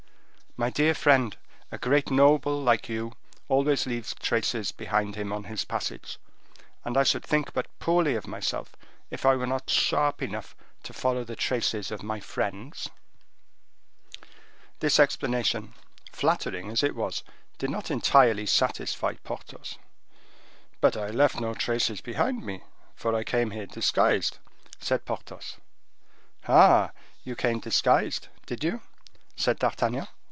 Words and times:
"My 0.57 0.69
dear 0.69 0.93
friend, 0.93 1.37
a 1.71 1.77
great 1.77 2.11
noble 2.11 2.61
like 2.61 2.89
you 2.89 3.13
always 3.47 3.85
leaves 3.85 4.13
traced 4.13 4.75
behind 4.75 5.15
him 5.15 5.31
on 5.31 5.45
his 5.45 5.63
passage; 5.63 6.17
and 6.83 6.97
I 6.97 7.03
should 7.03 7.23
think 7.23 7.53
but 7.53 7.69
poorly 7.79 8.15
of 8.15 8.27
myself, 8.27 8.75
if 9.09 9.25
I 9.25 9.37
were 9.37 9.47
not 9.47 9.69
sharp 9.69 10.21
enough 10.21 10.53
to 10.83 10.91
follow 10.91 11.23
the 11.23 11.37
traces 11.37 11.89
of 11.89 12.03
my 12.03 12.19
friends." 12.19 12.89
This 14.81 14.99
explanation, 14.99 15.73
flattering 16.11 16.69
as 16.69 16.83
it 16.83 16.97
was, 16.97 17.23
did 17.57 17.69
not 17.69 17.89
entirely 17.89 18.45
satisfy 18.45 19.13
Porthos. 19.23 19.77
"But 20.81 20.97
I 20.97 21.11
left 21.11 21.39
no 21.39 21.53
traces 21.53 22.01
behind 22.01 22.45
me, 22.45 22.61
for 22.93 23.15
I 23.15 23.23
came 23.23 23.51
here 23.51 23.67
disguised," 23.67 24.37
said 24.81 25.05
Porthos. 25.05 25.55
"Ah! 26.45 26.91
You 27.23 27.37
came 27.37 27.61
disguised 27.61 28.27
did 28.45 28.65
you?" 28.65 28.81
said 29.37 29.57
D'Artagnan. 29.57 30.09